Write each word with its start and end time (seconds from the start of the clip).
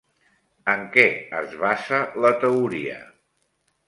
En 0.71 0.85
què 0.95 1.03
es 1.39 1.53
basa 1.63 1.99
la 2.27 2.31
teoria? 2.45 2.97